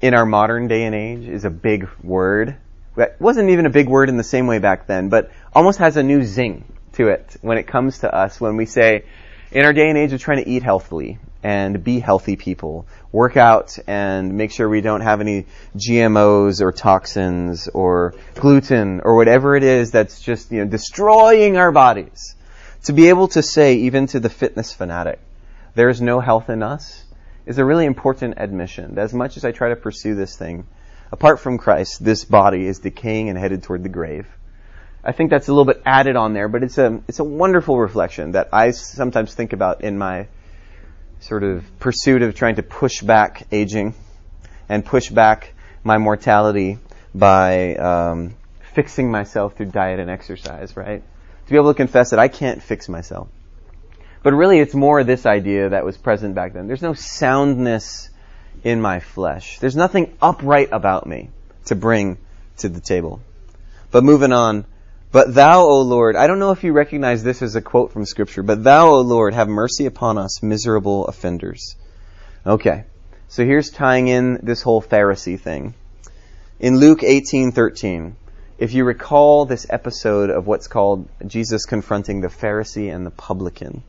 [0.00, 2.56] in our modern day and age is a big word.
[2.96, 5.96] It wasn't even a big word in the same way back then, but almost has
[5.96, 9.04] a new zing to it when it comes to us when we say,
[9.52, 13.36] in our day and age of trying to eat healthily and be healthy people, work
[13.36, 19.54] out and make sure we don't have any GMOs or toxins or gluten or whatever
[19.54, 22.34] it is that's just, you know, destroying our bodies.
[22.86, 25.20] To be able to say, even to the fitness fanatic,
[25.76, 27.04] there is no health in us
[27.46, 28.98] is a really important admission.
[28.98, 30.66] As much as I try to pursue this thing,
[31.12, 34.26] apart from Christ, this body is decaying and headed toward the grave.
[35.04, 37.78] I think that's a little bit added on there, but it's a it's a wonderful
[37.78, 40.26] reflection that I sometimes think about in my
[41.20, 43.94] sort of pursuit of trying to push back aging
[44.68, 46.78] and push back my mortality
[47.14, 48.34] by um,
[48.74, 51.02] fixing myself through diet and exercise, right?
[51.46, 53.28] To be able to confess that I can't fix myself.
[54.22, 56.66] But really, it's more this idea that was present back then.
[56.66, 58.10] There's no soundness
[58.64, 59.58] in my flesh.
[59.60, 61.30] There's nothing upright about me
[61.66, 62.18] to bring
[62.58, 63.20] to the table.
[63.90, 64.64] But moving on,
[65.16, 68.04] but thou, O Lord, I don't know if you recognize this as a quote from
[68.04, 71.74] scripture, but thou, O Lord, have mercy upon us, miserable offenders.
[72.44, 72.84] Okay.
[73.28, 75.72] So here's tying in this whole Pharisee thing.
[76.60, 78.14] In Luke 18:13,
[78.58, 83.84] if you recall this episode of what's called Jesus confronting the Pharisee and the publican,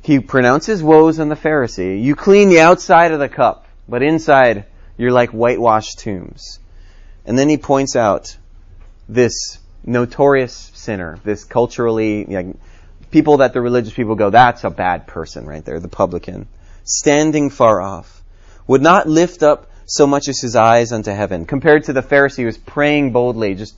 [0.00, 2.02] he pronounces woes on the Pharisee.
[2.02, 4.64] You clean the outside of the cup, but inside
[4.96, 6.60] you're like whitewashed tombs.
[7.26, 8.38] And then he points out
[9.14, 12.56] this notorious sinner, this culturally, you know,
[13.10, 16.46] people that the religious people go, that's a bad person right there, the publican,
[16.84, 18.22] standing far off,
[18.66, 22.38] would not lift up so much as his eyes unto heaven, compared to the Pharisee
[22.38, 23.74] who was praying boldly, just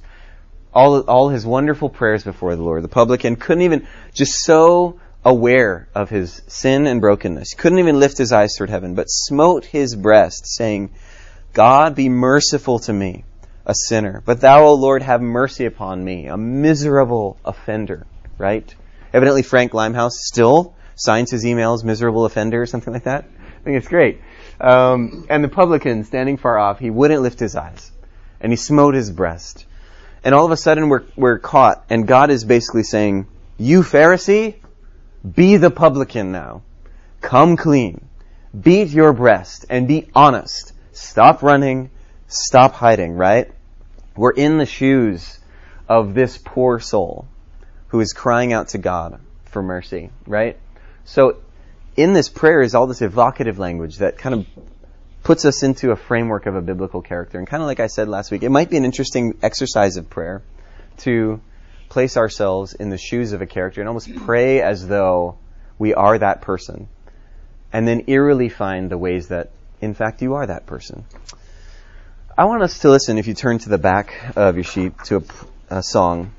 [0.74, 2.84] all, all his wonderful prayers before the Lord.
[2.84, 8.18] The publican couldn't even, just so aware of his sin and brokenness, couldn't even lift
[8.18, 10.90] his eyes toward heaven, but smote his breast, saying,
[11.54, 13.24] God be merciful to me,
[13.66, 14.22] a sinner.
[14.24, 18.06] But thou, O Lord, have mercy upon me, a miserable offender.
[18.38, 18.74] Right?
[19.12, 23.24] Evidently, Frank Limehouse still signs his emails miserable offender or something like that.
[23.24, 24.20] I think it's great.
[24.60, 27.90] Um, and the publican, standing far off, he wouldn't lift his eyes.
[28.40, 29.66] And he smote his breast.
[30.24, 31.84] And all of a sudden, we're, we're caught.
[31.90, 33.26] And God is basically saying,
[33.58, 34.56] You, Pharisee,
[35.34, 36.62] be the publican now.
[37.20, 38.04] Come clean.
[38.58, 40.72] Beat your breast and be honest.
[40.92, 41.90] Stop running.
[42.34, 43.52] Stop hiding, right?
[44.16, 45.38] We're in the shoes
[45.86, 47.28] of this poor soul
[47.88, 50.58] who is crying out to God for mercy, right?
[51.04, 51.42] So
[51.94, 54.46] in this prayer is all this evocative language that kind of
[55.22, 57.38] puts us into a framework of a biblical character.
[57.38, 60.08] And kind of like I said last week, it might be an interesting exercise of
[60.08, 60.42] prayer
[61.00, 61.38] to
[61.90, 65.36] place ourselves in the shoes of a character and almost pray as though
[65.78, 66.88] we are that person.
[67.74, 69.50] And then eerily find the ways that,
[69.82, 71.04] in fact, you are that person.
[72.36, 75.16] I want us to listen, if you turn to the back of your sheet, to
[75.70, 76.32] a, a song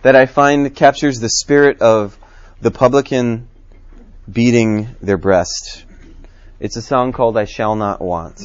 [0.00, 2.18] that I find captures the spirit of
[2.62, 3.46] the publican
[4.30, 5.84] beating their breast.
[6.60, 8.40] It's a song called I Shall Not Want.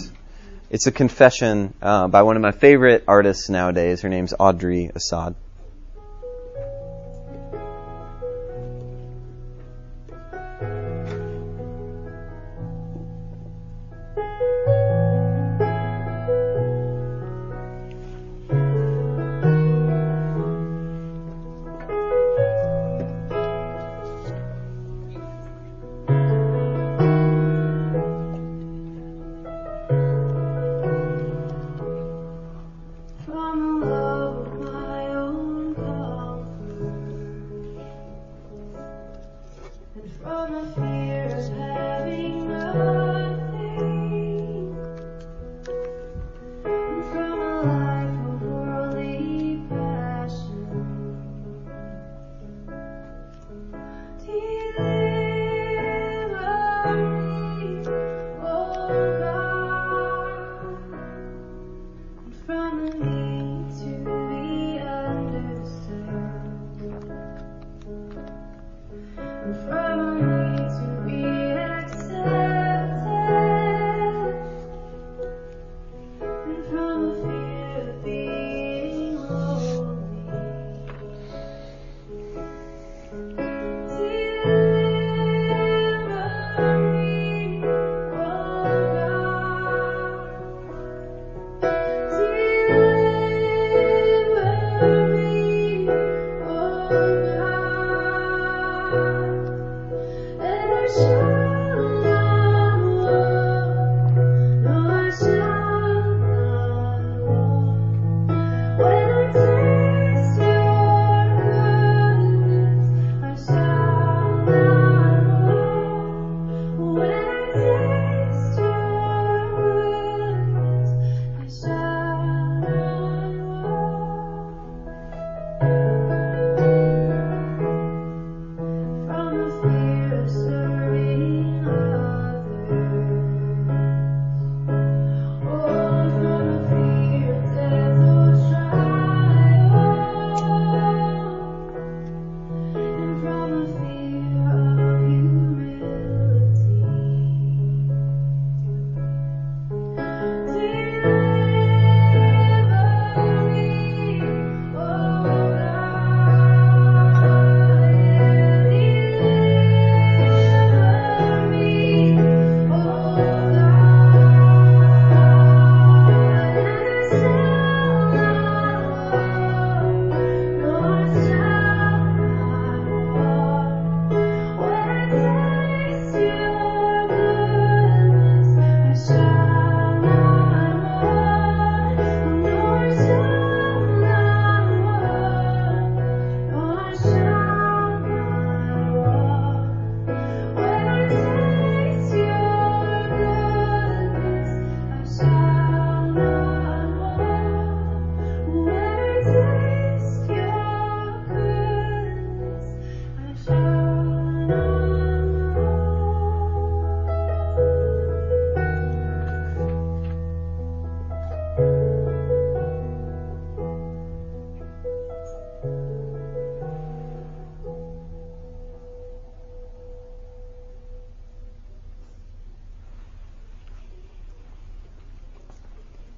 [0.69, 4.01] It's a confession uh, by one of my favorite artists nowadays.
[4.01, 5.35] Her name's Audrey Assad.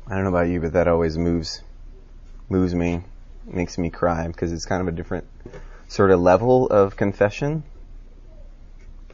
[0.10, 1.62] I don't know about you, but that always moves
[2.50, 3.04] moves me,
[3.46, 5.28] makes me cry because it's kind of a different
[5.88, 7.64] sort of level of confession.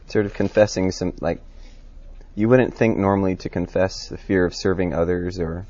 [0.06, 1.42] Sort of confessing some like
[2.34, 5.66] you wouldn't think normally to confess the fear of serving others or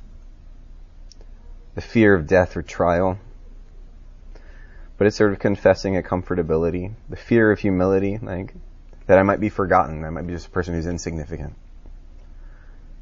[1.75, 3.19] the fear of death or trial.
[4.97, 8.55] But it's sort of confessing a comfortability, the fear of humility, like
[9.07, 11.55] that I might be forgotten, I might be just a person who's insignificant.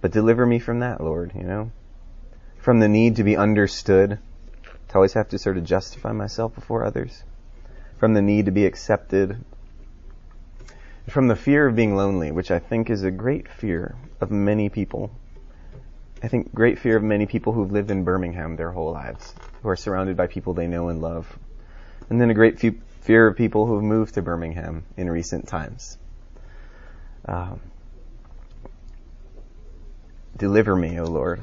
[0.01, 1.71] But deliver me from that, Lord, you know?
[2.65, 4.19] From the need to be understood,
[4.89, 7.23] to always have to sort of justify myself before others.
[7.99, 9.37] From the need to be accepted.
[11.07, 14.71] From the fear of being lonely, which I think is a great fear of many
[14.71, 15.11] people.
[16.23, 19.69] I think great fear of many people who've lived in Birmingham their whole lives, who
[19.69, 21.39] are surrounded by people they know and love.
[22.09, 22.59] And then a great
[23.03, 25.99] fear of people who've moved to Birmingham in recent times.
[27.27, 27.61] Um,
[30.39, 31.43] deliver me, O Lord.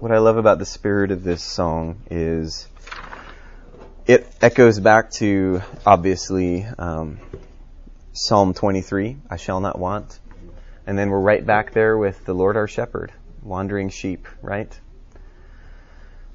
[0.00, 2.68] What I love about the spirit of this song is
[4.06, 7.18] it echoes back to obviously um,
[8.12, 10.20] Psalm 23, I shall not want.
[10.86, 14.72] And then we're right back there with the Lord our shepherd wandering sheep, right?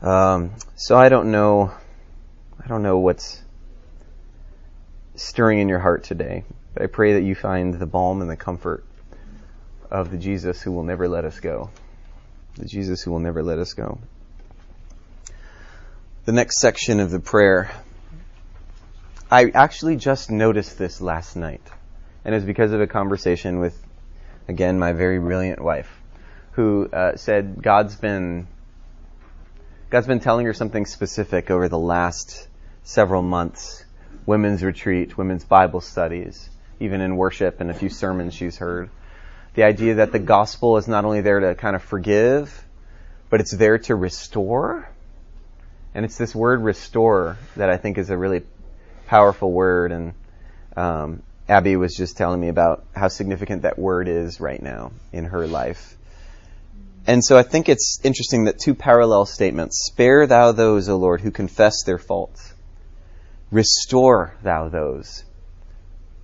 [0.02, 1.72] Um, so I don't know,
[2.62, 3.42] I don't know what's
[5.16, 6.44] stirring in your heart today,
[6.74, 8.84] but I pray that you find the balm and the comfort
[9.90, 11.70] of the Jesus who will never let us go.
[12.56, 14.00] The Jesus who will never let us go.
[16.26, 17.72] The next section of the prayer,
[19.30, 21.68] I actually just noticed this last night,
[22.24, 23.78] and it's because of a conversation with,
[24.48, 25.90] again, my very brilliant wife
[26.54, 28.48] who uh, said God's been
[29.90, 32.48] God's been telling her something specific over the last
[32.84, 33.86] several months.
[34.26, 36.50] Women's retreat, women's Bible studies,
[36.80, 38.90] even in worship and a few sermons she's heard.
[39.56, 42.66] The idea that the gospel is not only there to kind of forgive,
[43.30, 44.90] but it's there to restore.
[45.94, 48.44] And it's this word restore that I think is a really
[49.08, 49.92] powerful word.
[49.92, 50.14] And
[50.76, 55.26] um, Abby was just telling me about how significant that word is right now in
[55.26, 55.96] her life.
[57.06, 61.22] And so I think it's interesting that two parallel statements Spare thou those, O Lord,
[61.22, 62.54] who confess their faults.
[63.52, 65.24] Restore thou those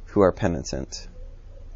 [0.05, 1.07] who are penitent.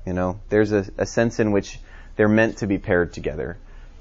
[0.06, 1.80] You know, there's a, a sense in which
[2.16, 3.58] they're meant to be paired together.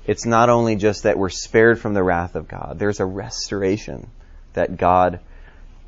[0.07, 4.09] It's not only just that we're spared from the wrath of God, there's a restoration
[4.55, 5.21] that God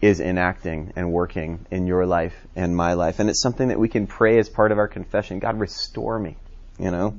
[0.01, 3.19] is enacting and working in your life and my life.
[3.19, 6.37] And it's something that we can pray as part of our confession God, restore me,
[6.79, 7.17] you know?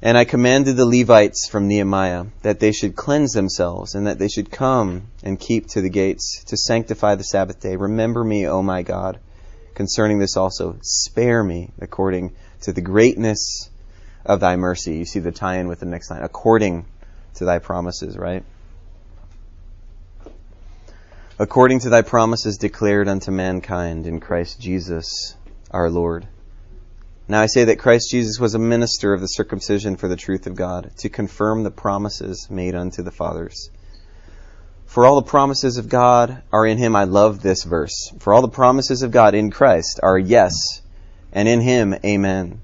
[0.00, 4.28] And I commanded the Levites from Nehemiah that they should cleanse themselves and that they
[4.28, 7.76] should come and keep to the gates to sanctify the Sabbath day.
[7.76, 9.18] Remember me, O my God,
[9.74, 10.78] concerning this also.
[10.82, 13.68] Spare me according to the greatness
[14.24, 14.96] of thy mercy.
[14.96, 16.22] You see the tie in with the next line.
[16.22, 16.86] According
[17.34, 18.44] to thy promises, right?
[21.38, 25.34] According to thy promises declared unto mankind in Christ Jesus
[25.70, 26.28] our Lord.
[27.26, 30.46] Now I say that Christ Jesus was a minister of the circumcision for the truth
[30.46, 33.70] of God, to confirm the promises made unto the fathers.
[34.94, 36.94] For all the promises of God are in him.
[36.94, 38.12] I love this verse.
[38.20, 40.54] For all the promises of God in Christ are yes,
[41.32, 42.60] and in him, amen,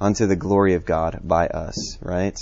[0.00, 2.40] unto the glory of God by us, right?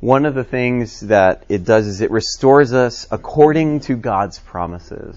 [0.00, 5.14] One of the things that it does is it restores us according to God's promises.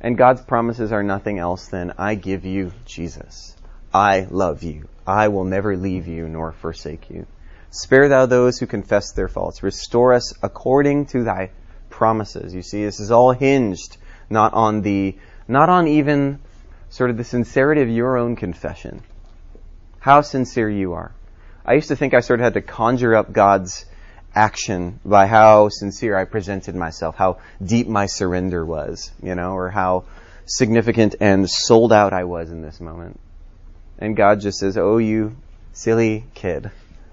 [0.00, 3.54] And God's promises are nothing else than, I give you Jesus.
[3.94, 4.88] I love you.
[5.06, 7.28] I will never leave you nor forsake you.
[7.72, 9.62] Spare thou those who confess their faults.
[9.62, 11.50] Restore us according to thy
[11.88, 12.54] promises.
[12.54, 13.96] You see, this is all hinged
[14.28, 15.16] not on the,
[15.48, 16.38] not on even
[16.90, 19.02] sort of the sincerity of your own confession.
[20.00, 21.12] How sincere you are.
[21.64, 23.86] I used to think I sort of had to conjure up God's
[24.34, 29.70] action by how sincere I presented myself, how deep my surrender was, you know, or
[29.70, 30.04] how
[30.44, 33.18] significant and sold out I was in this moment.
[33.98, 35.36] And God just says, Oh, you
[35.72, 36.70] silly kid.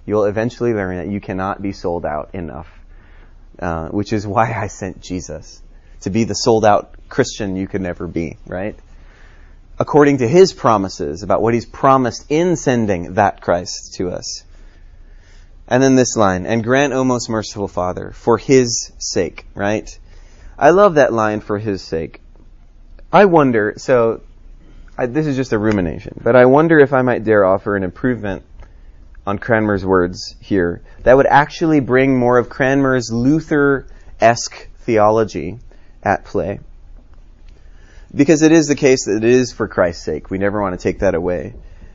[0.09, 2.67] You'll eventually learn that you cannot be sold out enough.
[3.59, 5.61] Uh, which is why I sent Jesus.
[6.01, 8.75] To be the sold out Christian you could never be, right?
[9.77, 14.45] According to his promises about what he's promised in sending that Christ to us.
[15.67, 19.87] And then this line, and grant, O most merciful Father, for his sake, right?
[20.57, 22.21] I love that line, for his sake.
[23.11, 24.21] I wonder, so,
[24.97, 27.83] I, this is just a rumination, but I wonder if I might dare offer an
[27.83, 28.43] improvement
[29.29, 35.59] on Cranmer's words here that would actually bring more of Cranmer's Luther-esque theology
[36.01, 36.59] at play.
[38.13, 40.31] Because it is the case that it is for Christ's sake.
[40.31, 41.53] We never want to take that away.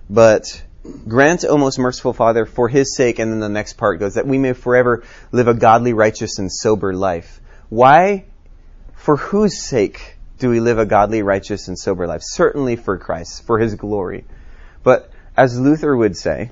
[0.09, 0.63] But
[1.09, 4.29] Grant, O most merciful Father, for his sake, and then the next part goes, that
[4.29, 7.41] we may forever live a godly, righteous, and sober life.
[7.69, 8.27] Why?
[8.95, 12.23] For whose sake do we live a godly, righteous, and sober life?
[12.23, 14.25] Certainly for Christ, for his glory.
[14.85, 16.51] But as Luther would say,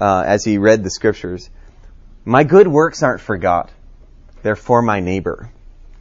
[0.00, 1.50] uh, as he read the scriptures,
[2.24, 3.70] my good works aren't for God.
[4.42, 5.50] They're for my neighbor.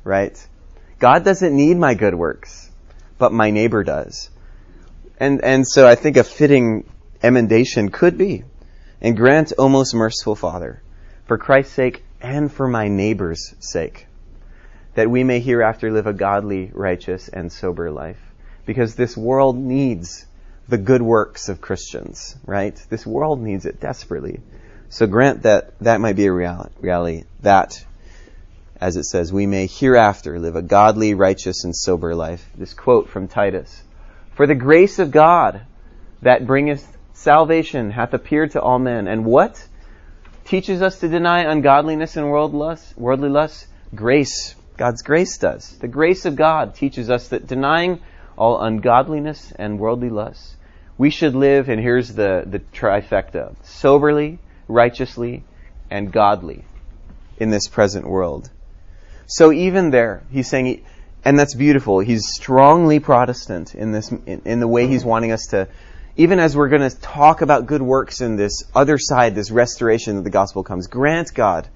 [0.04, 0.48] Right?
[1.00, 2.70] God doesn't need my good works,
[3.18, 4.30] but my neighbor does.
[5.20, 6.90] And, and so I think a fitting
[7.22, 8.44] emendation could be,
[9.02, 10.82] and grant, O most merciful Father,
[11.26, 14.08] for Christ's sake and for my neighbor's sake,
[14.96, 18.20] that we may hereafter live a godly, righteous, and sober life.
[18.66, 20.26] Because this world needs
[20.70, 22.76] the good works of Christians, right?
[22.90, 24.40] This world needs it desperately.
[24.90, 27.84] So grant that that might be a reality, that,
[28.80, 32.48] as it says, we may hereafter live a godly, righteous, and sober life.
[32.56, 33.84] This quote from Titus.
[34.36, 35.62] For the grace of God
[36.22, 39.08] that bringeth salvation hath appeared to all men.
[39.08, 39.64] And what
[40.46, 43.68] teaches us to deny ungodliness and world lust, worldly lust?
[43.94, 44.56] Grace.
[44.78, 45.78] God's grace does.
[45.80, 48.00] The grace of God teaches us that denying
[48.38, 50.56] all ungodliness and worldly lust,
[51.00, 54.38] we should live, and here's the, the trifecta, soberly,
[54.68, 55.44] righteously,
[55.90, 56.66] and godly
[57.38, 58.50] in this present world.
[59.26, 60.84] So even there, he's saying,
[61.24, 62.02] and that's beautiful.
[62.02, 65.70] He's strongly Protestant in this, in, in the way he's wanting us to,
[66.18, 70.18] even as we're going to talk about good works in this other side, this restoration
[70.18, 70.88] that the gospel comes.
[70.88, 71.70] Grant God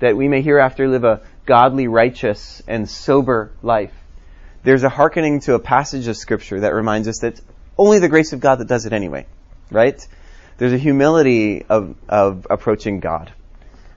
[0.00, 3.94] that we may hereafter live a godly, righteous, and sober life.
[4.64, 7.40] There's a hearkening to a passage of scripture that reminds us that
[7.76, 9.26] only the grace of God that does it anyway,
[9.70, 10.06] right?
[10.58, 13.32] There's a humility of, of approaching God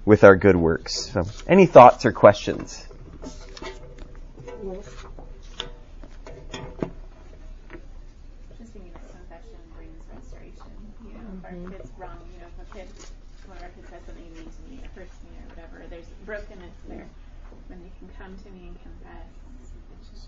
[0.05, 1.11] with our good works.
[1.11, 2.87] So, any thoughts or questions?
[8.57, 10.71] Just thinking that confession brings restoration.
[11.05, 11.71] You know, if our mm-hmm.
[11.71, 12.87] kid's wrong, you know, if a kid,
[13.45, 16.09] one of our kids says something mean to me or hurts me or whatever, there's
[16.25, 17.05] brokenness there.
[17.67, 19.76] When they can come to me and confess, it just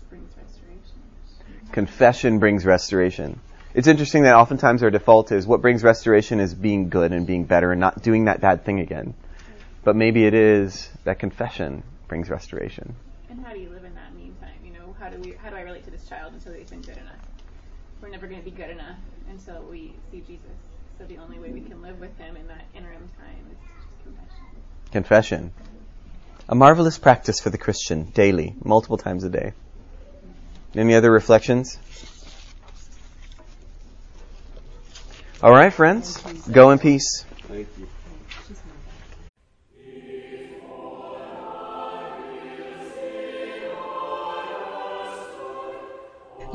[0.08, 1.72] brings restoration.
[1.72, 3.40] Confession brings restoration.
[3.72, 7.44] It's interesting that oftentimes our default is what brings restoration is being good and being
[7.44, 9.14] better and not doing that bad thing again.
[9.84, 12.96] But maybe it is that confession brings restoration.
[13.28, 14.58] And how do you live in that meantime?
[14.64, 16.82] You know, how do we, how do I relate to this child until they've been
[16.82, 17.14] good enough?
[18.02, 18.98] We're never going to be good enough
[19.30, 20.50] until we see Jesus.
[20.98, 23.58] So the only way we can live with Him in that interim time is
[24.04, 24.44] confession.
[24.90, 25.52] Confession.
[26.50, 29.52] A marvelous practice for the Christian daily, multiple times a day.
[30.74, 31.78] Any other reflections?
[35.40, 36.20] All right, friends.
[36.50, 37.24] Go in peace.